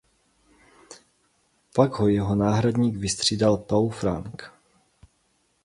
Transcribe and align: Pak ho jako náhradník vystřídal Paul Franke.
Pak 1.75 1.95
ho 1.99 2.07
jako 2.07 2.35
náhradník 2.35 2.95
vystřídal 2.95 3.57
Paul 3.57 3.89
Franke. 3.89 4.45